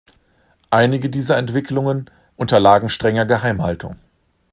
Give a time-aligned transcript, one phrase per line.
[0.71, 3.97] Einige dieser Entwicklungen unterlagen strenger Geheimhaltung.